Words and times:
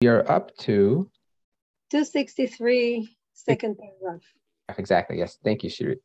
We 0.00 0.06
are 0.06 0.30
up 0.30 0.56
to 0.58 1.10
263, 1.90 3.16
second 3.32 3.76
paragraph. 3.78 4.22
Exactly. 4.78 5.18
Yes. 5.18 5.38
Thank 5.42 5.64
you, 5.64 5.70
Shiri. 5.70 5.96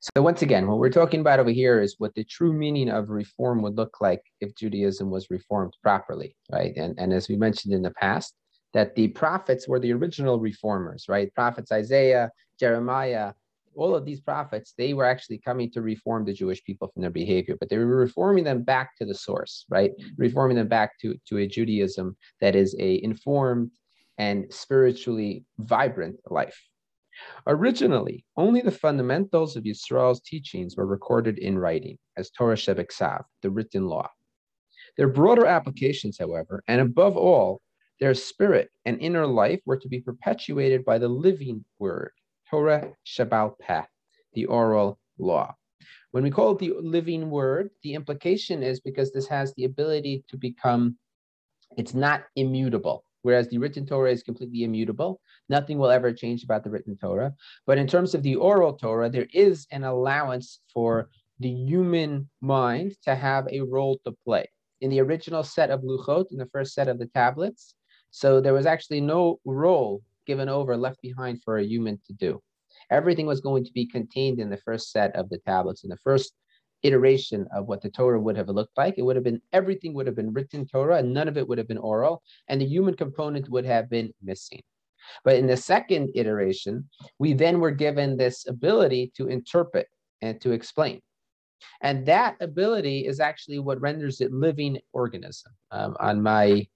So 0.00 0.22
once 0.22 0.40
again, 0.40 0.66
what 0.66 0.78
we're 0.78 0.88
talking 0.90 1.20
about 1.20 1.38
over 1.38 1.50
here 1.50 1.82
is 1.82 1.96
what 1.98 2.14
the 2.14 2.24
true 2.24 2.52
meaning 2.52 2.88
of 2.88 3.10
reform 3.10 3.60
would 3.60 3.76
look 3.76 4.00
like 4.00 4.22
if 4.40 4.54
Judaism 4.54 5.10
was 5.10 5.28
reformed 5.28 5.74
properly, 5.82 6.34
right? 6.50 6.74
And, 6.76 6.98
and 6.98 7.12
as 7.12 7.28
we 7.28 7.36
mentioned 7.36 7.74
in 7.74 7.82
the 7.82 7.90
past, 7.90 8.34
that 8.72 8.94
the 8.94 9.08
prophets 9.08 9.68
were 9.68 9.80
the 9.80 9.92
original 9.92 10.40
reformers, 10.40 11.04
right? 11.06 11.32
Prophets 11.34 11.72
Isaiah, 11.72 12.30
Jeremiah, 12.58 13.34
all 13.76 13.94
of 13.94 14.04
these 14.04 14.20
prophets, 14.20 14.74
they 14.76 14.94
were 14.94 15.04
actually 15.04 15.38
coming 15.38 15.70
to 15.72 15.82
reform 15.82 16.24
the 16.24 16.32
Jewish 16.32 16.62
people 16.64 16.88
from 16.88 17.02
their 17.02 17.10
behavior, 17.10 17.56
but 17.58 17.68
they 17.68 17.78
were 17.78 17.86
reforming 17.86 18.44
them 18.44 18.62
back 18.62 18.96
to 18.96 19.04
the 19.04 19.14
source, 19.14 19.64
right? 19.68 19.92
Reforming 20.16 20.56
them 20.56 20.68
back 20.68 20.98
to, 21.00 21.14
to 21.28 21.38
a 21.38 21.46
Judaism 21.46 22.16
that 22.40 22.56
is 22.56 22.74
a 22.78 23.02
informed 23.02 23.70
and 24.18 24.52
spiritually 24.52 25.44
vibrant 25.58 26.16
life. 26.30 26.60
Originally, 27.46 28.24
only 28.36 28.60
the 28.60 28.70
fundamentals 28.70 29.56
of 29.56 29.64
Yisrael's 29.64 30.20
teachings 30.20 30.76
were 30.76 30.86
recorded 30.86 31.38
in 31.38 31.58
writing 31.58 31.98
as 32.16 32.30
Torah 32.30 32.56
Shebeksav, 32.56 33.24
the 33.42 33.50
written 33.50 33.86
law. 33.86 34.10
Their 34.96 35.08
broader 35.08 35.46
applications, 35.46 36.18
however, 36.18 36.62
and 36.68 36.80
above 36.80 37.16
all, 37.16 37.60
their 38.00 38.14
spirit 38.14 38.70
and 38.84 39.00
inner 39.00 39.26
life 39.26 39.60
were 39.64 39.76
to 39.76 39.88
be 39.88 40.00
perpetuated 40.00 40.84
by 40.84 40.98
the 40.98 41.08
living 41.08 41.64
word, 41.78 42.12
Torah 42.50 42.92
Shebal 43.06 43.58
Peh, 43.58 43.84
the 44.34 44.46
oral 44.46 44.98
law. 45.18 45.54
When 46.12 46.22
we 46.22 46.30
call 46.30 46.52
it 46.52 46.58
the 46.58 46.74
living 46.80 47.30
word, 47.30 47.70
the 47.82 47.94
implication 47.94 48.62
is 48.62 48.80
because 48.80 49.12
this 49.12 49.26
has 49.28 49.52
the 49.54 49.64
ability 49.64 50.24
to 50.28 50.36
become, 50.36 50.96
it's 51.76 51.94
not 51.94 52.24
immutable, 52.36 53.04
whereas 53.22 53.48
the 53.48 53.58
written 53.58 53.84
Torah 53.84 54.12
is 54.12 54.22
completely 54.22 54.62
immutable. 54.64 55.20
Nothing 55.48 55.78
will 55.78 55.90
ever 55.90 56.12
change 56.12 56.44
about 56.44 56.62
the 56.62 56.70
written 56.70 56.96
Torah. 56.96 57.34
But 57.66 57.78
in 57.78 57.86
terms 57.86 58.14
of 58.14 58.22
the 58.22 58.36
oral 58.36 58.74
Torah, 58.74 59.10
there 59.10 59.26
is 59.32 59.66
an 59.72 59.84
allowance 59.84 60.60
for 60.72 61.10
the 61.40 61.50
human 61.50 62.30
mind 62.40 62.94
to 63.02 63.14
have 63.14 63.48
a 63.50 63.62
role 63.62 63.98
to 64.04 64.12
play. 64.24 64.48
In 64.80 64.90
the 64.90 65.00
original 65.00 65.42
set 65.42 65.70
of 65.70 65.82
Luchot, 65.82 66.30
in 66.30 66.38
the 66.38 66.46
first 66.52 66.74
set 66.74 66.88
of 66.88 66.98
the 66.98 67.06
tablets, 67.06 67.74
so 68.10 68.40
there 68.40 68.54
was 68.54 68.66
actually 68.66 69.00
no 69.00 69.40
role 69.44 70.02
given 70.26 70.48
over, 70.48 70.76
left 70.76 71.00
behind 71.02 71.42
for 71.42 71.58
a 71.58 71.64
human 71.64 72.00
to 72.06 72.12
do. 72.12 72.40
Everything 72.90 73.26
was 73.26 73.40
going 73.40 73.64
to 73.64 73.72
be 73.72 73.86
contained 73.86 74.40
in 74.40 74.50
the 74.50 74.56
first 74.58 74.90
set 74.90 75.14
of 75.16 75.28
the 75.28 75.38
tablets, 75.38 75.84
in 75.84 75.90
the 75.90 75.96
first 75.98 76.34
iteration 76.82 77.46
of 77.54 77.66
what 77.66 77.80
the 77.80 77.90
Torah 77.90 78.20
would 78.20 78.36
have 78.36 78.48
looked 78.48 78.76
like. 78.76 78.94
It 78.98 79.02
would 79.02 79.16
have 79.16 79.24
been 79.24 79.40
everything 79.52 79.94
would 79.94 80.06
have 80.06 80.16
been 80.16 80.32
written 80.32 80.66
Torah, 80.66 80.98
and 80.98 81.12
none 81.12 81.28
of 81.28 81.36
it 81.36 81.48
would 81.48 81.58
have 81.58 81.68
been 81.68 81.78
oral, 81.78 82.22
and 82.48 82.60
the 82.60 82.66
human 82.66 82.94
component 82.94 83.48
would 83.48 83.64
have 83.64 83.88
been 83.88 84.12
missing. 84.22 84.60
But 85.24 85.36
in 85.36 85.46
the 85.46 85.56
second 85.56 86.10
iteration, 86.14 86.88
we 87.18 87.32
then 87.32 87.60
were 87.60 87.70
given 87.70 88.16
this 88.16 88.46
ability 88.46 89.12
to 89.16 89.28
interpret 89.28 89.88
and 90.22 90.40
to 90.40 90.52
explain. 90.52 91.00
And 91.80 92.06
that 92.06 92.36
ability 92.40 93.06
is 93.06 93.20
actually 93.20 93.58
what 93.58 93.80
renders 93.80 94.20
it 94.20 94.32
living 94.32 94.78
organism. 94.92 95.52
Um, 95.70 95.96
on 96.00 96.22
my 96.22 96.66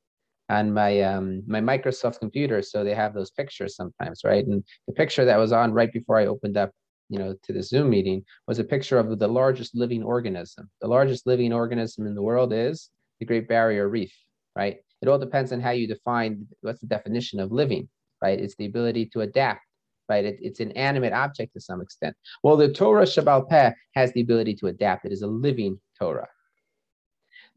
on 0.49 0.73
my 0.73 1.01
um, 1.03 1.43
my 1.47 1.61
Microsoft 1.61 2.21
computer, 2.21 2.63
so 2.63 2.83
they 2.83 2.95
have 2.95 3.15
those 3.15 3.31
pictures 3.31 3.77
sometimes, 3.77 4.23
right? 4.25 4.47
And 4.47 4.65
the 4.87 4.95
picture 4.95 5.25
that 5.25 5.39
was 5.39 5.53
on 5.53 5.73
right 5.73 5.93
before 5.93 6.19
I 6.19 6.27
opened 6.27 6.57
up, 6.57 6.71
you 7.09 7.19
know, 7.19 7.35
to 7.43 7.53
the 7.53 7.63
Zoom 7.63 7.91
meeting 7.91 8.25
was 8.47 8.59
a 8.59 8.65
picture 8.65 8.99
of 8.99 9.19
the 9.19 9.29
largest 9.29 9.75
living 9.75 10.03
organism. 10.03 10.71
The 10.81 10.89
largest 10.89 11.27
living 11.27 11.53
organism 11.53 12.07
in 12.07 12.15
the 12.15 12.23
world 12.23 12.53
is 12.53 12.91
the 13.21 13.27
Great 13.27 13.49
Barrier 13.49 13.89
Reef, 13.89 14.15
right? 14.57 14.79
It 15.03 15.09
all 15.09 15.19
depends 15.19 15.53
on 15.53 15.61
how 15.61 15.71
you 15.71 15.87
define 15.87 16.47
what's 16.62 16.81
the 16.81 16.87
definition 16.87 17.41
of 17.41 17.53
living, 17.53 17.89
right? 18.23 18.39
It's 18.39 18.57
the 18.57 18.67
ability 18.67 19.07
to 19.12 19.21
adapt, 19.21 19.61
right? 20.09 20.25
It, 20.25 20.39
it's 20.41 20.61
an 20.61 20.73
animate 20.73 21.12
object 21.12 21.53
to 21.55 21.61
some 21.61 21.81
extent. 21.83 22.17
Well, 22.43 22.57
the 22.57 22.73
Torah 22.73 23.05
Shebal 23.05 23.49
Peh 23.49 23.73
has 23.95 24.12
the 24.12 24.23
ability 24.23 24.55
to 24.56 24.69
adapt. 24.69 25.05
It 25.05 25.12
is 25.12 25.22
a 25.22 25.27
living 25.27 25.78
Torah. 25.99 26.28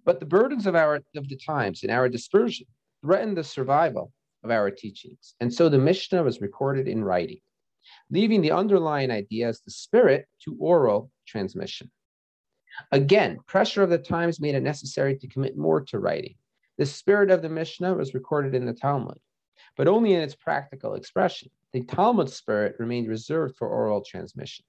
But 0.03 0.19
the 0.19 0.25
burdens 0.25 0.65
of 0.65 0.75
our 0.75 0.95
of 1.15 1.29
the 1.29 1.37
times 1.37 1.83
and 1.83 1.91
our 1.91 2.09
dispersion 2.09 2.67
threatened 3.01 3.37
the 3.37 3.43
survival 3.43 4.11
of 4.43 4.51
our 4.51 4.71
teachings. 4.71 5.35
And 5.39 5.53
so 5.53 5.69
the 5.69 5.77
Mishnah 5.77 6.23
was 6.23 6.41
recorded 6.41 6.87
in 6.87 7.03
writing, 7.03 7.39
leaving 8.09 8.41
the 8.41 8.51
underlying 8.51 9.11
idea 9.11 9.47
as 9.47 9.61
the 9.61 9.71
spirit 9.71 10.27
to 10.43 10.55
oral 10.59 11.11
transmission. 11.27 11.91
Again, 12.91 13.39
pressure 13.47 13.83
of 13.83 13.89
the 13.89 13.97
times 13.97 14.39
made 14.39 14.55
it 14.55 14.63
necessary 14.63 15.17
to 15.17 15.27
commit 15.27 15.57
more 15.57 15.81
to 15.81 15.99
writing. 15.99 16.35
The 16.77 16.85
spirit 16.85 17.29
of 17.29 17.41
the 17.41 17.49
Mishnah 17.49 17.93
was 17.93 18.13
recorded 18.13 18.55
in 18.55 18.65
the 18.65 18.73
Talmud, 18.73 19.19
but 19.75 19.87
only 19.87 20.13
in 20.13 20.21
its 20.21 20.35
practical 20.35 20.95
expression. 20.95 21.49
The 21.73 21.83
Talmud 21.83 22.29
spirit 22.29 22.75
remained 22.79 23.07
reserved 23.07 23.55
for 23.57 23.67
oral 23.67 24.03
transmission. 24.03 24.65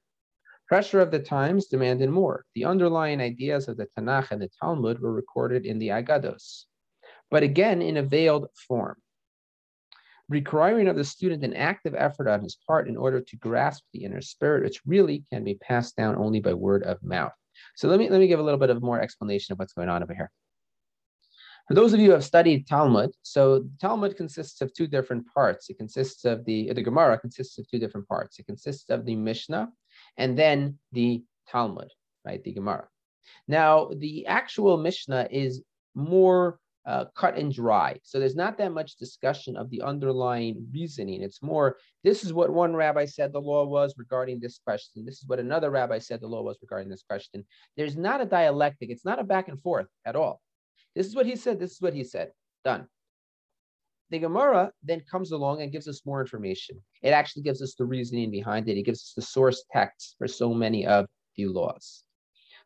Pressure 0.66 1.00
of 1.00 1.10
the 1.10 1.20
times 1.20 1.66
demanded 1.66 2.10
more. 2.10 2.44
The 2.54 2.64
underlying 2.64 3.20
ideas 3.20 3.68
of 3.68 3.76
the 3.76 3.86
Tanakh 3.86 4.30
and 4.30 4.40
the 4.40 4.50
Talmud 4.60 5.00
were 5.00 5.12
recorded 5.12 5.66
in 5.66 5.78
the 5.78 5.88
Agados 5.88 6.66
but 7.32 7.42
again 7.42 7.80
in 7.80 7.96
a 7.96 8.02
veiled 8.02 8.46
form, 8.68 8.96
requiring 10.28 10.86
of 10.86 10.96
the 10.96 11.02
student 11.02 11.42
an 11.42 11.54
active 11.54 11.94
effort 11.96 12.28
on 12.28 12.42
his 12.42 12.58
part 12.68 12.86
in 12.86 12.96
order 12.96 13.22
to 13.22 13.36
grasp 13.38 13.82
the 13.92 14.04
inner 14.04 14.20
spirit, 14.20 14.62
which 14.62 14.82
really 14.86 15.24
can 15.32 15.42
be 15.42 15.54
passed 15.54 15.96
down 15.96 16.14
only 16.14 16.40
by 16.40 16.52
word 16.52 16.82
of 16.84 17.02
mouth. 17.02 17.32
So 17.74 17.88
let 17.88 17.98
me 17.98 18.08
let 18.10 18.20
me 18.20 18.28
give 18.28 18.38
a 18.38 18.42
little 18.42 18.60
bit 18.60 18.70
of 18.70 18.82
more 18.82 19.00
explanation 19.00 19.52
of 19.52 19.58
what's 19.58 19.72
going 19.72 19.88
on 19.88 20.02
over 20.02 20.14
here. 20.14 20.30
For 21.68 21.74
those 21.74 21.94
of 21.94 22.00
you 22.00 22.06
who 22.06 22.12
have 22.12 22.24
studied 22.24 22.66
Talmud, 22.66 23.12
so 23.22 23.64
Talmud 23.80 24.16
consists 24.16 24.60
of 24.60 24.74
two 24.74 24.86
different 24.86 25.24
parts. 25.32 25.70
It 25.70 25.78
consists 25.78 26.26
of 26.26 26.44
the 26.44 26.70
the 26.74 26.82
Gemara 26.82 27.18
consists 27.18 27.58
of 27.58 27.66
two 27.66 27.78
different 27.78 28.06
parts. 28.08 28.38
It 28.38 28.46
consists 28.46 28.90
of 28.90 29.06
the 29.06 29.16
Mishnah 29.16 29.70
and 30.18 30.38
then 30.38 30.78
the 30.92 31.24
Talmud, 31.48 31.88
right? 32.26 32.44
The 32.44 32.52
Gemara. 32.52 32.88
Now, 33.48 33.90
the 33.96 34.26
actual 34.26 34.76
Mishnah 34.76 35.28
is 35.30 35.62
more 35.94 36.58
uh, 36.84 37.04
cut 37.14 37.36
and 37.36 37.52
dry. 37.52 37.98
So 38.02 38.18
there's 38.18 38.34
not 38.34 38.58
that 38.58 38.72
much 38.72 38.96
discussion 38.96 39.56
of 39.56 39.70
the 39.70 39.82
underlying 39.82 40.66
reasoning. 40.72 41.22
It's 41.22 41.42
more, 41.42 41.76
this 42.02 42.24
is 42.24 42.32
what 42.32 42.50
one 42.50 42.74
rabbi 42.74 43.04
said 43.04 43.32
the 43.32 43.40
law 43.40 43.64
was 43.64 43.94
regarding 43.96 44.40
this 44.40 44.58
question. 44.58 45.04
This 45.04 45.18
is 45.18 45.28
what 45.28 45.38
another 45.38 45.70
rabbi 45.70 45.98
said 45.98 46.20
the 46.20 46.26
law 46.26 46.42
was 46.42 46.58
regarding 46.60 46.88
this 46.88 47.02
question. 47.02 47.44
There's 47.76 47.96
not 47.96 48.20
a 48.20 48.26
dialectic. 48.26 48.90
It's 48.90 49.04
not 49.04 49.20
a 49.20 49.24
back 49.24 49.48
and 49.48 49.62
forth 49.62 49.86
at 50.04 50.16
all. 50.16 50.40
This 50.94 51.06
is 51.06 51.14
what 51.14 51.26
he 51.26 51.36
said. 51.36 51.60
This 51.60 51.72
is 51.72 51.80
what 51.80 51.94
he 51.94 52.04
said. 52.04 52.32
Done. 52.64 52.88
The 54.10 54.18
Gemara 54.18 54.72
then 54.82 55.00
comes 55.10 55.32
along 55.32 55.62
and 55.62 55.72
gives 55.72 55.88
us 55.88 56.04
more 56.04 56.20
information. 56.20 56.82
It 57.00 57.10
actually 57.10 57.44
gives 57.44 57.62
us 57.62 57.74
the 57.74 57.86
reasoning 57.86 58.30
behind 58.30 58.68
it. 58.68 58.76
It 58.76 58.82
gives 58.82 59.00
us 59.00 59.12
the 59.16 59.22
source 59.22 59.64
text 59.72 60.16
for 60.18 60.28
so 60.28 60.52
many 60.52 60.84
of 60.84 61.06
the 61.36 61.46
laws. 61.46 62.04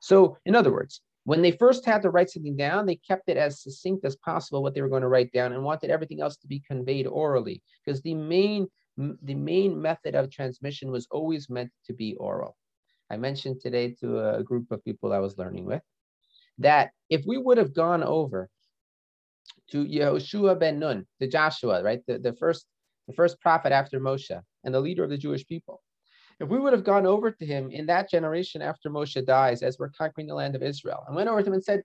So, 0.00 0.38
in 0.44 0.56
other 0.56 0.72
words, 0.72 1.00
when 1.26 1.42
they 1.42 1.50
first 1.50 1.84
had 1.84 2.02
to 2.02 2.10
write 2.10 2.30
something 2.30 2.56
down, 2.56 2.86
they 2.86 2.94
kept 2.94 3.28
it 3.28 3.36
as 3.36 3.60
succinct 3.60 4.04
as 4.04 4.14
possible 4.14 4.62
what 4.62 4.74
they 4.74 4.80
were 4.80 4.88
going 4.88 5.02
to 5.02 5.08
write 5.08 5.32
down 5.32 5.52
and 5.52 5.64
wanted 5.64 5.90
everything 5.90 6.20
else 6.20 6.36
to 6.36 6.46
be 6.46 6.60
conveyed 6.60 7.08
orally 7.08 7.60
because 7.84 8.00
the 8.02 8.14
main 8.14 8.68
the 8.96 9.34
main 9.34 9.82
method 9.82 10.14
of 10.14 10.30
transmission 10.30 10.90
was 10.90 11.08
always 11.10 11.50
meant 11.50 11.70
to 11.84 11.92
be 11.92 12.14
oral. 12.14 12.56
I 13.10 13.16
mentioned 13.16 13.60
today 13.60 13.90
to 14.00 14.36
a 14.36 14.42
group 14.42 14.70
of 14.70 14.84
people 14.84 15.12
I 15.12 15.18
was 15.18 15.36
learning 15.36 15.66
with 15.66 15.82
that 16.58 16.92
if 17.10 17.26
we 17.26 17.36
would 17.36 17.58
have 17.58 17.74
gone 17.74 18.04
over 18.04 18.48
to 19.72 19.84
Yehoshua 19.84 20.58
ben 20.58 20.78
Nun, 20.78 21.06
the 21.18 21.26
Joshua, 21.26 21.82
right, 21.82 22.02
the, 22.06 22.20
the 22.20 22.34
first 22.34 22.66
the 23.08 23.14
first 23.14 23.40
prophet 23.40 23.72
after 23.72 23.98
Moshe 23.98 24.40
and 24.62 24.72
the 24.72 24.80
leader 24.80 25.02
of 25.02 25.10
the 25.10 25.18
Jewish 25.18 25.44
people, 25.44 25.82
if 26.40 26.48
we 26.48 26.58
would 26.58 26.72
have 26.72 26.84
gone 26.84 27.06
over 27.06 27.30
to 27.30 27.46
him 27.46 27.70
in 27.70 27.86
that 27.86 28.10
generation 28.10 28.62
after 28.62 28.90
Moshe 28.90 29.24
dies, 29.24 29.62
as 29.62 29.78
we're 29.78 29.90
conquering 29.90 30.26
the 30.26 30.34
land 30.34 30.54
of 30.54 30.62
Israel, 30.62 31.02
and 31.06 31.16
went 31.16 31.28
over 31.28 31.40
to 31.40 31.46
him 31.46 31.54
and 31.54 31.64
said, 31.64 31.82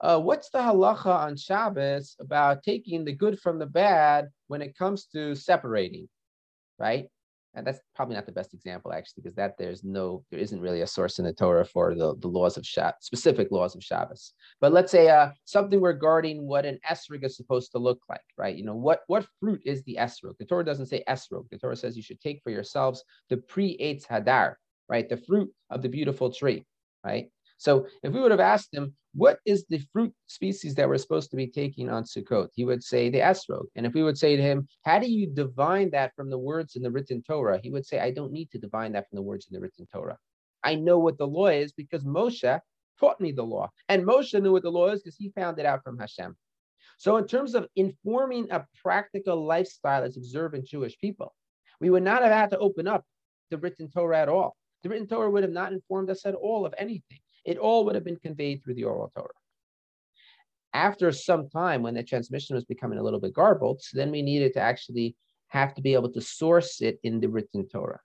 uh, 0.00 0.20
What's 0.20 0.50
the 0.50 0.58
halacha 0.58 1.06
on 1.06 1.36
Shabbos 1.36 2.16
about 2.20 2.62
taking 2.62 3.04
the 3.04 3.12
good 3.12 3.40
from 3.40 3.58
the 3.58 3.66
bad 3.66 4.28
when 4.46 4.62
it 4.62 4.76
comes 4.76 5.06
to 5.06 5.34
separating? 5.34 6.08
Right? 6.78 7.06
And 7.58 7.66
that's 7.66 7.80
probably 7.94 8.14
not 8.14 8.26
the 8.26 8.32
best 8.32 8.54
example 8.54 8.92
actually 8.92 9.22
because 9.22 9.34
that 9.34 9.58
there's 9.58 9.82
no 9.82 10.24
there 10.30 10.40
isn't 10.40 10.60
really 10.60 10.82
a 10.82 10.86
source 10.86 11.18
in 11.18 11.24
the 11.24 11.32
torah 11.32 11.64
for 11.64 11.94
the, 11.94 12.14
the 12.18 12.28
laws 12.28 12.56
of 12.56 12.64
Shabbos, 12.64 12.94
specific 13.00 13.50
laws 13.50 13.74
of 13.74 13.82
shabbos. 13.82 14.32
But 14.60 14.72
let's 14.72 14.92
say 14.92 15.08
uh, 15.08 15.30
something 15.44 15.80
regarding 15.80 16.46
what 16.46 16.64
an 16.64 16.78
esrog 16.88 17.24
is 17.24 17.36
supposed 17.36 17.72
to 17.72 17.78
look 17.78 18.00
like 18.08 18.22
right? 18.36 18.54
You 18.54 18.64
know 18.64 18.76
what 18.76 19.00
what 19.08 19.26
fruit 19.40 19.60
is 19.64 19.82
the 19.82 19.96
esrog? 20.00 20.38
The 20.38 20.44
torah 20.44 20.64
doesn't 20.64 20.86
say 20.86 21.02
esrog. 21.08 21.50
The 21.50 21.58
torah 21.58 21.76
says 21.76 21.96
you 21.96 22.02
should 22.02 22.20
take 22.20 22.40
for 22.42 22.50
yourselves 22.50 23.02
the 23.28 23.38
pri 23.38 23.76
eitz 23.80 24.06
hadar 24.06 24.54
right? 24.88 25.08
The 25.08 25.16
fruit 25.16 25.50
of 25.68 25.82
the 25.82 25.88
beautiful 25.88 26.32
tree 26.32 26.64
right 27.04 27.30
so 27.58 27.86
if 28.02 28.12
we 28.12 28.20
would 28.20 28.30
have 28.30 28.40
asked 28.40 28.72
him, 28.72 28.94
what 29.14 29.40
is 29.44 29.66
the 29.68 29.82
fruit 29.92 30.14
species 30.26 30.76
that 30.76 30.88
we're 30.88 30.96
supposed 30.96 31.30
to 31.30 31.36
be 31.36 31.48
taking 31.48 31.90
on 31.90 32.04
Sukkot? 32.04 32.48
He 32.54 32.64
would 32.64 32.84
say 32.84 33.10
the 33.10 33.18
esrog. 33.18 33.66
And 33.74 33.84
if 33.84 33.94
we 33.94 34.04
would 34.04 34.16
say 34.16 34.36
to 34.36 34.42
him, 34.42 34.68
how 34.84 35.00
do 35.00 35.10
you 35.10 35.26
divine 35.26 35.90
that 35.90 36.14
from 36.14 36.30
the 36.30 36.38
words 36.38 36.76
in 36.76 36.82
the 36.82 36.90
written 36.90 37.22
Torah? 37.22 37.58
He 37.60 37.70
would 37.70 37.84
say, 37.84 37.98
I 37.98 38.12
don't 38.12 38.32
need 38.32 38.50
to 38.52 38.58
divine 38.58 38.92
that 38.92 39.08
from 39.10 39.16
the 39.16 39.22
words 39.22 39.48
in 39.50 39.54
the 39.54 39.60
written 39.60 39.88
Torah. 39.92 40.16
I 40.62 40.76
know 40.76 41.00
what 41.00 41.18
the 41.18 41.26
law 41.26 41.48
is 41.48 41.72
because 41.72 42.04
Moshe 42.04 42.60
taught 43.00 43.20
me 43.20 43.32
the 43.32 43.42
law. 43.42 43.70
And 43.88 44.04
Moshe 44.04 44.40
knew 44.40 44.52
what 44.52 44.62
the 44.62 44.70
law 44.70 44.88
is 44.90 45.02
because 45.02 45.16
he 45.16 45.30
found 45.30 45.58
it 45.58 45.66
out 45.66 45.82
from 45.82 45.98
Hashem. 45.98 46.36
So, 46.96 47.16
in 47.16 47.26
terms 47.26 47.54
of 47.54 47.68
informing 47.76 48.50
a 48.50 48.66
practical 48.82 49.46
lifestyle 49.46 50.02
as 50.02 50.16
observant 50.16 50.66
Jewish 50.66 50.98
people, 50.98 51.34
we 51.80 51.90
would 51.90 52.02
not 52.02 52.22
have 52.22 52.32
had 52.32 52.50
to 52.50 52.58
open 52.58 52.88
up 52.88 53.04
the 53.50 53.58
written 53.58 53.88
Torah 53.88 54.18
at 54.18 54.28
all. 54.28 54.56
The 54.82 54.88
written 54.88 55.06
Torah 55.06 55.30
would 55.30 55.44
have 55.44 55.52
not 55.52 55.72
informed 55.72 56.10
us 56.10 56.26
at 56.26 56.34
all 56.34 56.66
of 56.66 56.74
anything. 56.76 57.18
It 57.44 57.58
all 57.58 57.84
would 57.84 57.94
have 57.94 58.04
been 58.04 58.16
conveyed 58.16 58.62
through 58.62 58.74
the 58.74 58.84
oral 58.84 59.10
Torah. 59.14 59.28
After 60.74 61.10
some 61.12 61.48
time, 61.48 61.82
when 61.82 61.94
the 61.94 62.02
transmission 62.02 62.54
was 62.54 62.64
becoming 62.64 62.98
a 62.98 63.02
little 63.02 63.20
bit 63.20 63.32
garbled, 63.32 63.82
so 63.82 63.96
then 63.96 64.10
we 64.10 64.22
needed 64.22 64.52
to 64.54 64.60
actually 64.60 65.16
have 65.48 65.74
to 65.74 65.82
be 65.82 65.94
able 65.94 66.12
to 66.12 66.20
source 66.20 66.82
it 66.82 66.98
in 67.02 67.20
the 67.20 67.28
written 67.28 67.66
Torah. 67.68 68.00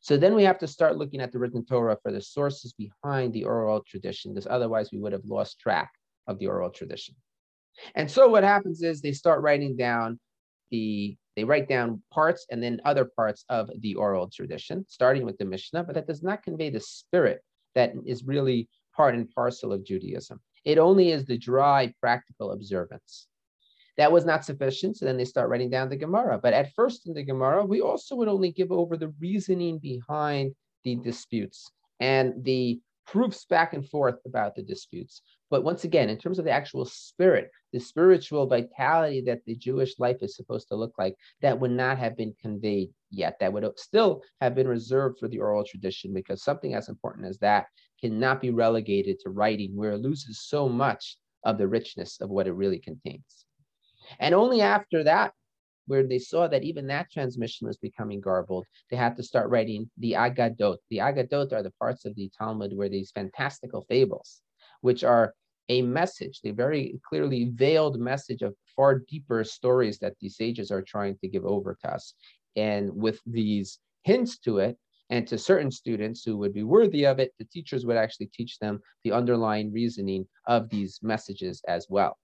So 0.00 0.16
then 0.16 0.34
we 0.34 0.42
have 0.42 0.58
to 0.58 0.66
start 0.66 0.98
looking 0.98 1.20
at 1.20 1.32
the 1.32 1.38
written 1.38 1.64
Torah 1.64 1.96
for 2.02 2.12
the 2.12 2.20
sources 2.20 2.74
behind 2.74 3.32
the 3.32 3.44
oral 3.44 3.82
tradition, 3.86 4.34
because 4.34 4.48
otherwise 4.50 4.90
we 4.92 4.98
would 4.98 5.12
have 5.12 5.24
lost 5.24 5.58
track 5.58 5.90
of 6.26 6.38
the 6.38 6.48
oral 6.48 6.70
tradition. 6.70 7.14
And 7.94 8.10
so 8.10 8.28
what 8.28 8.44
happens 8.44 8.82
is 8.82 9.00
they 9.00 9.12
start 9.12 9.42
writing 9.42 9.76
down 9.76 10.18
the 10.70 11.16
they 11.34 11.44
write 11.44 11.66
down 11.66 12.02
parts 12.12 12.46
and 12.50 12.62
then 12.62 12.80
other 12.84 13.06
parts 13.06 13.46
of 13.48 13.70
the 13.80 13.94
oral 13.94 14.28
tradition, 14.28 14.84
starting 14.88 15.24
with 15.24 15.38
the 15.38 15.46
Mishnah, 15.46 15.84
but 15.84 15.94
that 15.94 16.06
does 16.06 16.22
not 16.22 16.42
convey 16.42 16.68
the 16.68 16.80
spirit 16.80 17.40
that 17.74 17.92
is 18.04 18.24
really 18.24 18.68
part 18.94 19.14
and 19.14 19.30
parcel 19.30 19.72
of 19.72 19.84
Judaism. 19.84 20.40
It 20.64 20.78
only 20.78 21.10
is 21.10 21.24
the 21.24 21.38
dry, 21.38 21.92
practical 22.00 22.52
observance. 22.52 23.26
That 23.98 24.12
was 24.12 24.24
not 24.24 24.44
sufficient, 24.44 24.96
so 24.96 25.04
then 25.04 25.16
they 25.16 25.24
start 25.24 25.50
writing 25.50 25.70
down 25.70 25.88
the 25.88 25.96
Gemara. 25.96 26.38
But 26.38 26.54
at 26.54 26.72
first 26.74 27.06
in 27.06 27.14
the 27.14 27.22
Gemara, 27.22 27.64
we 27.64 27.80
also 27.80 28.16
would 28.16 28.28
only 28.28 28.50
give 28.50 28.72
over 28.72 28.96
the 28.96 29.12
reasoning 29.20 29.78
behind 29.78 30.54
the 30.84 30.96
disputes 30.96 31.70
and 32.00 32.42
the 32.44 32.80
proofs 33.06 33.44
back 33.44 33.74
and 33.74 33.86
forth 33.88 34.16
about 34.24 34.54
the 34.54 34.62
disputes. 34.62 35.22
But 35.50 35.64
once 35.64 35.84
again, 35.84 36.08
in 36.08 36.16
terms 36.16 36.38
of 36.38 36.44
the 36.44 36.50
actual 36.50 36.86
spirit, 36.86 37.50
the 37.72 37.80
spiritual 37.80 38.46
vitality 38.46 39.20
that 39.22 39.44
the 39.44 39.56
Jewish 39.56 39.98
life 39.98 40.22
is 40.22 40.36
supposed 40.36 40.68
to 40.68 40.76
look 40.76 40.94
like, 40.98 41.16
that 41.42 41.60
would 41.60 41.72
not 41.72 41.98
have 41.98 42.16
been 42.16 42.34
conveyed 42.40 42.90
yet. 43.12 43.36
That 43.38 43.52
would 43.52 43.78
still 43.78 44.22
have 44.40 44.54
been 44.54 44.66
reserved 44.66 45.18
for 45.18 45.28
the 45.28 45.38
oral 45.38 45.64
tradition 45.64 46.12
because 46.12 46.42
something 46.42 46.74
as 46.74 46.88
important 46.88 47.26
as 47.26 47.38
that 47.38 47.66
cannot 48.00 48.40
be 48.40 48.50
relegated 48.50 49.20
to 49.20 49.30
writing, 49.30 49.76
where 49.76 49.92
it 49.92 50.00
loses 50.00 50.40
so 50.40 50.68
much 50.68 51.18
of 51.44 51.58
the 51.58 51.68
richness 51.68 52.20
of 52.20 52.30
what 52.30 52.46
it 52.46 52.52
really 52.52 52.78
contains. 52.78 53.46
And 54.18 54.34
only 54.34 54.60
after 54.60 55.04
that 55.04 55.32
where 55.86 56.06
they 56.06 56.18
saw 56.18 56.46
that 56.46 56.62
even 56.62 56.86
that 56.86 57.10
transmission 57.10 57.66
was 57.66 57.76
becoming 57.76 58.20
garbled, 58.20 58.66
they 58.90 58.96
had 58.96 59.16
to 59.16 59.22
start 59.22 59.50
writing 59.50 59.90
the 59.98 60.12
Agadot. 60.12 60.76
The 60.90 60.98
Agadot 60.98 61.52
are 61.52 61.62
the 61.62 61.72
parts 61.72 62.04
of 62.04 62.14
the 62.14 62.30
Talmud 62.38 62.72
where 62.74 62.88
these 62.88 63.10
fantastical 63.10 63.84
fables, 63.88 64.42
which 64.80 65.02
are 65.02 65.34
a 65.68 65.82
message, 65.82 66.40
the 66.42 66.50
very 66.50 67.00
clearly 67.08 67.50
veiled 67.52 67.98
message 67.98 68.42
of 68.42 68.54
far 68.76 69.00
deeper 69.08 69.42
stories 69.44 69.98
that 69.98 70.14
these 70.20 70.36
sages 70.36 70.70
are 70.70 70.82
trying 70.82 71.16
to 71.18 71.28
give 71.28 71.44
over 71.44 71.76
to 71.82 71.92
us. 71.92 72.14
And 72.56 72.94
with 72.94 73.20
these 73.26 73.78
hints 74.04 74.38
to 74.40 74.58
it, 74.58 74.76
and 75.10 75.26
to 75.28 75.36
certain 75.36 75.70
students 75.70 76.24
who 76.24 76.38
would 76.38 76.54
be 76.54 76.62
worthy 76.62 77.04
of 77.04 77.18
it, 77.18 77.32
the 77.38 77.44
teachers 77.44 77.84
would 77.84 77.98
actually 77.98 78.30
teach 78.32 78.58
them 78.58 78.80
the 79.04 79.12
underlying 79.12 79.70
reasoning 79.70 80.26
of 80.46 80.70
these 80.70 81.00
messages 81.02 81.60
as 81.68 81.86
well. 81.90 82.18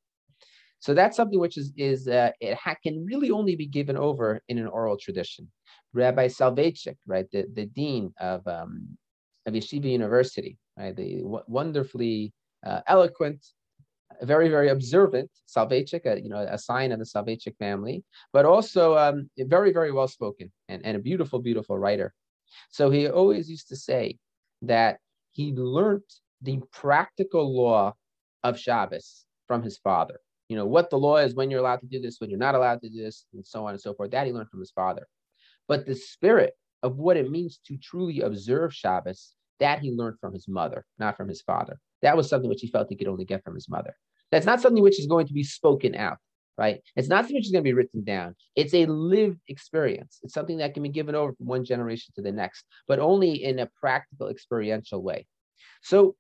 So 0.81 0.95
that's 0.95 1.17
something 1.17 1.39
which 1.39 1.59
is 1.59 1.73
is 1.77 2.09
uh, 2.09 2.31
it 2.41 2.59
can 2.83 3.05
really 3.05 3.31
only 3.31 3.57
be 3.57 3.67
given 3.67 3.97
over 3.97 4.41
in 4.49 4.59
an 4.59 4.69
oral 4.69 4.97
tradition. 4.97 5.51
Rabbi 5.93 6.29
Soloveitchik, 6.29 6.97
right, 7.07 7.27
the, 7.33 7.47
the 7.53 7.67
dean 7.67 8.13
of 8.21 8.47
um, 8.47 8.97
of 9.45 9.55
Yeshiva 9.55 9.91
University, 9.91 10.57
right, 10.79 10.95
the 10.95 11.23
wonderfully 11.47 12.33
uh, 12.65 12.81
eloquent, 12.87 13.45
very 14.23 14.49
very 14.49 14.69
observant 14.69 15.31
Soloveitchik, 15.47 16.07
a, 16.07 16.21
you 16.21 16.29
know, 16.29 16.47
a 16.49 16.59
sign 16.59 16.93
of 16.93 16.99
the 16.99 17.05
Soloveitchik 17.05 17.57
family, 17.59 18.05
but 18.33 18.45
also 18.45 18.97
um, 18.97 19.31
very 19.39 19.73
very 19.73 19.93
well 19.93 20.09
spoken 20.09 20.51
and, 20.69 20.85
and 20.85 20.97
a 20.97 21.01
beautiful 21.01 21.41
beautiful 21.41 21.79
writer. 21.79 22.13
So 22.71 22.91
he 22.91 23.09
always 23.09 23.51
used 23.51 23.69
to 23.69 23.77
say 23.77 24.19
that 24.63 24.99
he 25.31 25.53
learned 25.53 26.03
the 26.43 26.61
practical 26.73 27.55
law 27.55 27.95
of 28.43 28.59
Shabbos 28.59 29.25
from 29.47 29.63
his 29.63 29.79
father 29.79 30.21
you 30.49 30.57
know, 30.57 30.67
what 30.67 30.91
the 30.91 30.99
law 30.99 31.19
is, 31.19 31.35
when 31.35 31.51
you're 31.51 31.61
allowed 31.61 31.81
to 31.81 31.87
do 31.87 32.01
this, 32.01 32.21
when 32.21 32.31
you're 32.31 32.39
not 32.39 32.55
allowed 32.55 32.81
to 32.81 32.89
do 32.89 33.03
this, 33.03 33.27
and 33.35 33.47
so 33.47 33.67
on 33.67 33.73
and 33.73 33.81
so 33.81 33.93
forth. 33.95 34.11
That 34.11 34.27
he 34.27 34.33
learned 34.33 34.49
from 34.51 34.61
his 34.61 34.71
father. 34.71 35.07
But 35.67 35.87
the 35.87 35.95
spirit 35.95 36.55
of 36.83 36.97
what 36.97 37.19
it 37.19 37.31
means 37.31 37.61
to 37.67 37.77
truly 37.77 38.21
observe 38.23 38.75
Shabbos, 38.75 39.35
that 39.61 39.81
he 39.81 39.93
learned 39.93 40.19
from 40.21 40.33
his 40.33 40.49
mother, 40.49 40.85
not 40.99 41.17
from 41.17 41.29
his 41.29 41.43
father. 41.43 41.79
That 42.03 42.17
was 42.17 42.29
something 42.29 42.49
which 42.49 42.61
he 42.61 42.69
felt 42.69 42.89
he 42.89 42.97
could 42.97 43.09
only 43.09 43.25
get 43.25 43.43
from 43.45 43.55
his 43.55 43.69
mother. 43.69 43.95
That's 44.31 44.47
not 44.47 44.61
something 44.61 44.83
which 44.83 45.01
is 45.01 45.07
going 45.07 45.27
to 45.27 45.33
be 45.33 45.43
spoken 45.43 45.95
out, 45.95 46.19
right? 46.57 46.81
It's 46.97 47.09
not 47.09 47.25
something 47.25 47.37
which 47.37 47.47
is 47.47 47.53
going 47.53 47.65
to 47.65 47.69
be 47.69 47.75
written 47.75 48.05
down. 48.05 48.37
It's 48.57 48.75
a 48.75 48.87
lived 48.87 49.41
experience. 49.49 50.19
It's 50.23 50.35
something 50.35 50.59
that 50.59 50.75
can 50.75 50.83
be 50.83 50.91
given 50.91 51.15
over 51.15 51.33
from 51.33 51.47
one 51.47 51.65
generation 51.65 52.13
to 52.17 52.23
the 52.23 52.33
next, 52.33 52.65
but 52.87 52.99
only 52.99 53.43
in 53.45 53.59
a 53.59 53.71
practical, 53.81 54.29
experiential 54.29 55.03
way. 55.03 55.27
So 55.83 56.15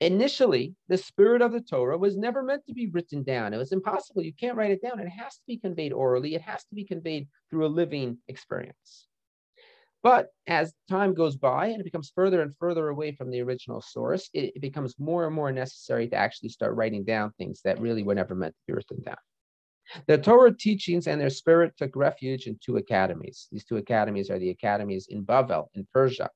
initially, 0.00 0.74
the 0.88 0.98
spirit 0.98 1.42
of 1.42 1.52
the 1.52 1.60
Torah 1.60 1.98
was 1.98 2.16
never 2.16 2.42
meant 2.42 2.66
to 2.66 2.74
be 2.74 2.88
written 2.88 3.22
down. 3.22 3.54
It 3.54 3.58
was 3.58 3.72
impossible. 3.72 4.22
You 4.22 4.32
can't 4.32 4.56
write 4.56 4.70
it 4.70 4.82
down. 4.82 5.00
It 5.00 5.08
has 5.08 5.34
to 5.34 5.42
be 5.46 5.56
conveyed 5.56 5.92
orally, 5.92 6.34
it 6.34 6.42
has 6.42 6.64
to 6.64 6.74
be 6.74 6.84
conveyed 6.84 7.28
through 7.50 7.66
a 7.66 7.68
living 7.68 8.18
experience. 8.28 9.06
But 10.02 10.28
as 10.46 10.72
time 10.88 11.12
goes 11.12 11.36
by 11.36 11.66
and 11.66 11.80
it 11.80 11.84
becomes 11.84 12.12
further 12.14 12.40
and 12.40 12.56
further 12.58 12.88
away 12.88 13.12
from 13.12 13.30
the 13.30 13.40
original 13.42 13.82
source, 13.82 14.30
it, 14.32 14.52
it 14.56 14.62
becomes 14.62 14.94
more 14.98 15.26
and 15.26 15.34
more 15.34 15.52
necessary 15.52 16.08
to 16.08 16.16
actually 16.16 16.48
start 16.48 16.74
writing 16.74 17.04
down 17.04 17.32
things 17.32 17.60
that 17.64 17.80
really 17.80 18.02
were 18.02 18.14
never 18.14 18.34
meant 18.34 18.54
to 18.54 18.72
be 18.72 18.72
written 18.72 19.02
down. 19.02 19.16
The 20.06 20.16
Torah 20.16 20.56
teachings 20.56 21.06
and 21.06 21.20
their 21.20 21.30
spirit 21.30 21.74
took 21.76 21.96
refuge 21.96 22.46
in 22.46 22.58
two 22.64 22.76
academies. 22.76 23.48
These 23.50 23.64
two 23.64 23.76
academies 23.76 24.30
are 24.30 24.38
the 24.38 24.50
academies 24.50 25.08
in 25.10 25.24
Bavel, 25.24 25.66
in 25.74 25.86
Persia. 25.92 26.30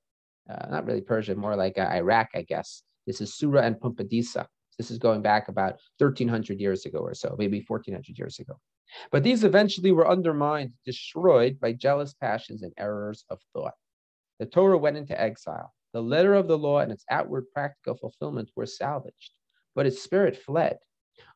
Uh, 0.50 0.66
not 0.70 0.86
really 0.86 1.00
Persia, 1.00 1.34
more 1.34 1.56
like 1.56 1.78
uh, 1.78 1.88
Iraq, 1.90 2.28
I 2.34 2.42
guess, 2.42 2.82
this 3.06 3.20
is 3.20 3.34
Sura 3.34 3.62
and 3.62 3.76
Pumbedisa. 3.76 4.46
This 4.78 4.90
is 4.90 4.98
going 4.98 5.22
back 5.22 5.48
about 5.48 5.78
1300 5.98 6.60
years 6.60 6.84
ago 6.84 6.98
or 6.98 7.14
so, 7.14 7.36
maybe 7.38 7.64
1400 7.66 8.18
years 8.18 8.38
ago. 8.38 8.58
But 9.10 9.22
these 9.22 9.44
eventually 9.44 9.92
were 9.92 10.08
undermined, 10.08 10.74
destroyed 10.84 11.58
by 11.60 11.72
jealous 11.72 12.14
passions 12.14 12.62
and 12.62 12.72
errors 12.76 13.24
of 13.28 13.40
thought. 13.52 13.74
The 14.38 14.46
Torah 14.46 14.78
went 14.78 14.96
into 14.96 15.20
exile. 15.20 15.74
The 15.92 16.02
letter 16.02 16.34
of 16.34 16.48
the 16.48 16.58
law 16.58 16.78
and 16.80 16.90
its 16.92 17.04
outward 17.10 17.50
practical 17.52 17.96
fulfillment 17.96 18.50
were 18.56 18.66
salvaged, 18.66 19.32
but 19.74 19.86
its 19.86 20.02
spirit 20.02 20.36
fled, 20.36 20.78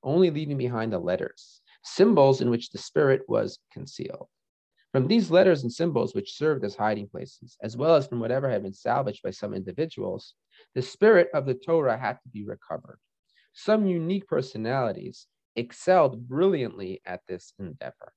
only 0.02 0.31
leaving 0.31 0.58
behind 0.58 0.93
the 0.93 0.99
letters, 0.99 1.62
symbols 1.82 2.40
in 2.40 2.50
which 2.50 2.70
the 2.70 2.78
spirit 2.78 3.22
was 3.28 3.58
concealed. 3.72 4.28
From 4.93 5.06
these 5.06 5.31
letters 5.31 5.62
and 5.62 5.72
symbols, 5.72 6.15
which 6.15 6.36
served 6.36 6.65
as 6.65 6.74
hiding 6.74 7.08
places, 7.08 7.56
as 7.62 7.77
well 7.77 7.94
as 7.94 8.06
from 8.06 8.20
whatever 8.20 8.48
had 8.48 8.62
been 8.62 8.72
salvaged 8.72 9.22
by 9.22 9.31
some 9.31 9.55
individuals, 9.55 10.34
the 10.74 10.82
spirit 10.82 11.29
of 11.34 11.46
the 11.46 11.55
Torah 11.55 11.98
had 11.98 12.15
to 12.22 12.29
be 12.29 12.44
recovered. 12.44 12.98
Some 13.53 13.86
unique 13.86 14.27
personalities 14.27 15.27
excelled 15.58 16.29
brilliantly 16.29 17.00
at 17.05 17.20
this 17.27 17.53
endeavor. 17.58 18.12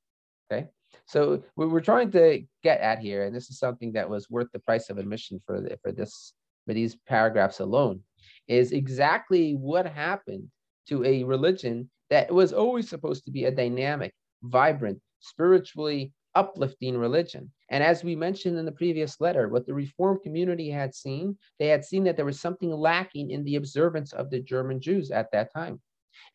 Okay, 0.52 0.68
so 1.08 1.44
what 1.56 1.70
we're 1.70 1.80
trying 1.80 2.12
to 2.12 2.44
get 2.64 2.82
at 2.82 3.00
here, 3.00 3.24
and 3.24 3.36
this 3.36 3.50
is 3.50 3.60
something 3.60 3.94
that 3.94 4.10
was 4.10 4.30
worth 4.30 4.52
the 4.52 4.60
price 4.60 4.90
of 4.90 4.98
admission 4.98 5.42
for 5.46 5.62
the, 5.62 5.78
for 5.82 5.92
this 5.92 6.34
for 6.68 6.74
these 6.74 6.96
paragraphs 7.08 7.60
alone, 7.60 8.02
is 8.48 8.72
exactly 8.72 9.54
what 9.54 9.86
happened 9.86 10.50
to 10.88 11.04
a 11.06 11.24
religion 11.24 11.90
that 12.10 12.32
was 12.32 12.54
always 12.54 12.90
supposed 12.90 13.26
to 13.26 13.32
be 13.32 13.46
a 13.46 13.52
dynamic, 13.52 14.14
vibrant, 14.44 15.00
spiritually 15.20 16.14
uplifting 16.36 16.98
religion. 16.98 17.52
And 17.70 17.84
as 17.84 18.04
we 18.04 18.16
mentioned 18.16 18.58
in 18.58 18.66
the 18.66 18.72
previous 18.72 19.20
letter, 19.20 19.48
what 19.48 19.66
the 19.66 19.74
Reform 19.74 20.20
community 20.22 20.70
had 20.70 20.94
seen, 20.94 21.38
they 21.60 21.68
had 21.68 21.86
seen 21.86 22.04
that 22.04 22.16
there 22.16 22.26
was 22.26 22.40
something 22.40 22.72
lacking 22.72 23.32
in 23.32 23.44
the 23.44 23.56
observance 23.56 24.14
of 24.14 24.30
the 24.30 24.40
German 24.40 24.80
Jews 24.80 25.12
at 25.12 25.32
that 25.32 25.54
time. 25.54 25.82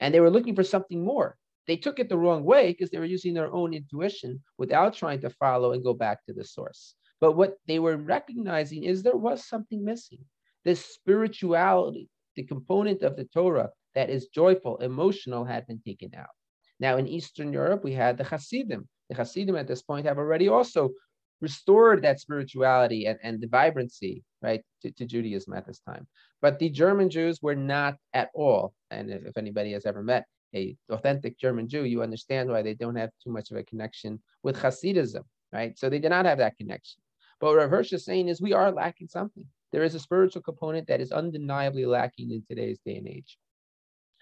And 0.00 0.12
they 0.12 0.20
were 0.20 0.30
looking 0.30 0.54
for 0.54 0.64
something 0.64 1.04
more. 1.04 1.36
They 1.66 1.76
took 1.76 1.98
it 1.98 2.08
the 2.08 2.18
wrong 2.18 2.44
way 2.44 2.72
because 2.72 2.90
they 2.90 2.98
were 2.98 3.04
using 3.04 3.34
their 3.34 3.52
own 3.52 3.74
intuition 3.74 4.42
without 4.56 4.94
trying 4.94 5.20
to 5.22 5.30
follow 5.30 5.72
and 5.72 5.82
go 5.82 5.94
back 5.94 6.24
to 6.26 6.32
the 6.32 6.44
source. 6.44 6.94
But 7.20 7.32
what 7.32 7.56
they 7.66 7.78
were 7.78 7.96
recognizing 7.96 8.84
is 8.84 9.02
there 9.02 9.16
was 9.16 9.48
something 9.48 9.84
missing. 9.84 10.24
This 10.64 10.84
spirituality, 10.84 12.08
the 12.36 12.44
component 12.44 13.02
of 13.02 13.16
the 13.16 13.24
Torah 13.24 13.70
that 13.94 14.10
is 14.10 14.28
joyful, 14.28 14.76
emotional, 14.78 15.44
had 15.44 15.66
been 15.66 15.80
taken 15.84 16.14
out. 16.14 16.34
Now, 16.78 16.98
in 16.98 17.08
Eastern 17.08 17.52
Europe, 17.52 17.82
we 17.82 17.94
had 17.94 18.18
the 18.18 18.24
Hasidim, 18.24 18.86
the 19.08 19.16
Hasidim 19.16 19.56
at 19.56 19.66
this 19.66 19.82
point 19.82 20.06
have 20.06 20.18
already 20.18 20.48
also 20.48 20.90
restored 21.40 22.02
that 22.02 22.20
spirituality 22.20 23.06
and, 23.06 23.18
and 23.22 23.40
the 23.40 23.46
vibrancy, 23.46 24.22
right, 24.42 24.62
to, 24.82 24.90
to 24.92 25.04
Judaism 25.04 25.52
at 25.54 25.66
this 25.66 25.80
time. 25.80 26.06
But 26.40 26.58
the 26.58 26.70
German 26.70 27.10
Jews 27.10 27.40
were 27.42 27.54
not 27.54 27.96
at 28.14 28.30
all. 28.34 28.74
And 28.90 29.10
if, 29.10 29.26
if 29.26 29.36
anybody 29.36 29.72
has 29.72 29.86
ever 29.86 30.02
met 30.02 30.26
a 30.54 30.76
authentic 30.90 31.38
German 31.38 31.68
Jew, 31.68 31.84
you 31.84 32.02
understand 32.02 32.48
why 32.48 32.62
they 32.62 32.74
don't 32.74 32.96
have 32.96 33.10
too 33.22 33.30
much 33.30 33.50
of 33.50 33.56
a 33.56 33.62
connection 33.64 34.20
with 34.42 34.56
Hasidism, 34.56 35.24
right? 35.52 35.78
So 35.78 35.88
they 35.88 35.98
did 35.98 36.10
not 36.10 36.26
have 36.26 36.38
that 36.38 36.56
connection. 36.56 37.00
But 37.40 37.48
what 37.48 37.56
Rav 37.56 37.70
Hirsch 37.70 37.92
is 37.92 38.04
saying 38.04 38.28
is 38.28 38.40
we 38.40 38.54
are 38.54 38.72
lacking 38.72 39.08
something. 39.08 39.44
There 39.72 39.82
is 39.82 39.94
a 39.94 40.00
spiritual 40.00 40.42
component 40.42 40.86
that 40.86 41.00
is 41.00 41.12
undeniably 41.12 41.84
lacking 41.84 42.30
in 42.30 42.42
today's 42.48 42.78
day 42.86 42.96
and 42.96 43.06
age. 43.06 43.36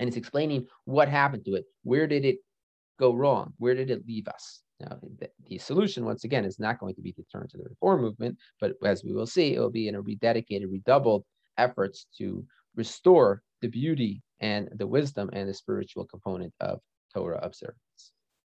And 0.01 0.09
it's 0.09 0.17
explaining 0.17 0.67
what 0.85 1.09
happened 1.09 1.45
to 1.45 1.55
it. 1.55 1.65
Where 1.85 2.09
did 2.09 2.25
it 2.25 2.39
go 2.99 3.15
wrong? 3.15 3.53
Where 3.59 3.75
did 3.75 3.91
it 3.91 4.07
leave 4.07 4.27
us? 4.27 4.64
Now, 4.81 4.99
the, 5.21 5.31
the, 5.49 5.59
solution, 5.59 6.05
once 6.05 6.25
again, 6.25 6.45
is 6.45 6.59
not 6.59 6.79
going 6.79 6.95
to 6.97 7.01
be 7.01 7.13
to 7.13 7.23
turn 7.33 7.47
to 7.49 7.57
the 7.57 7.65
reform 7.65 8.03
movement, 8.03 8.37
but 8.61 8.73
as 8.85 9.05
we 9.05 9.13
will 9.13 9.27
see, 9.27 9.55
it 9.55 9.61
will 9.61 9.71
be 9.71 9.89
in 9.89 9.95
a 9.95 10.03
rededicated, 10.03 10.71
redoubled 10.71 11.25
efforts 11.59 12.07
to 12.19 12.45
restore 12.75 13.43
the 13.63 13.69
beauty 13.69 14.23
and 14.41 14.69
the 14.75 14.87
wisdom 14.87 15.31
and 15.33 15.49
the 15.49 15.55
spiritual 15.55 16.05
component 16.05 16.53
of 16.61 16.81
Torah 17.15 17.39
observance. 17.43 17.79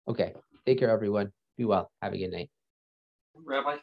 Okay, 0.08 0.34
take 0.66 0.80
care, 0.80 0.90
everyone. 0.90 1.32
Be 1.58 1.66
well. 1.66 1.92
Have 2.02 2.14
a 2.14 2.18
good 2.18 2.32
night. 2.32 2.50
Rabbi. 3.44 3.78